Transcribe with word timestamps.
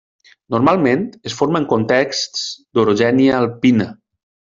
Normalment 0.53 1.03
es 1.31 1.35
forma 1.41 1.61
en 1.63 1.67
contexts 1.73 2.47
d'orogènia 2.79 3.37
alpina. 3.41 3.89